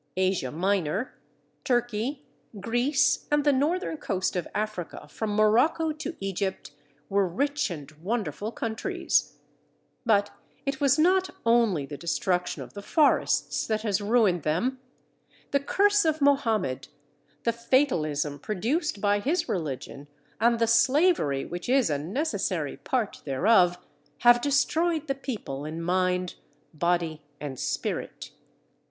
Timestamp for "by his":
19.01-19.47